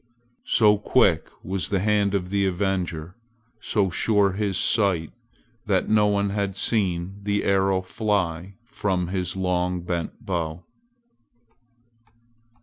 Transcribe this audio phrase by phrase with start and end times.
[0.47, 3.15] So quick was the hand of the avenger,
[3.59, 5.11] so sure his sight,
[5.67, 10.65] that no one had seen the arrow fly from his long bent bow.